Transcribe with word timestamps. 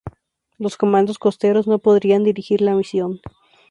Los 0.57 0.77
comandos 0.77 1.19
costeros 1.19 1.67
no 1.67 1.77
podrían 1.77 2.23
dirigir 2.23 2.61
la 2.61 2.73
misión. 2.73 3.19